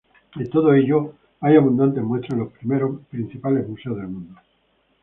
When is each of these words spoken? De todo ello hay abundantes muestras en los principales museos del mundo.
De 0.35 0.47
todo 0.47 0.73
ello 0.73 1.13
hay 1.41 1.57
abundantes 1.57 2.03
muestras 2.03 2.33
en 2.33 2.79
los 2.79 3.01
principales 3.03 3.69
museos 3.69 3.97
del 3.97 4.07
mundo. 4.07 4.35